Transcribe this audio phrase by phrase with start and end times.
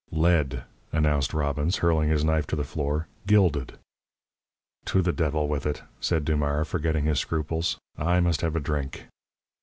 [0.11, 3.77] "Lead!" announced Robbins, hurling his knife to the floor "gilded!"
[4.85, 7.77] "To the devil with it!" said Dumars, forgetting his scruples.
[7.99, 9.05] "I must have a drink."